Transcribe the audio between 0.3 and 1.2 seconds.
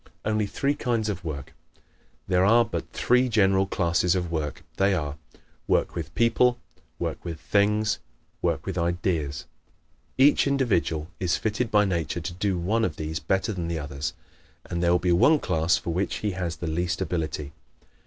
Three Kinds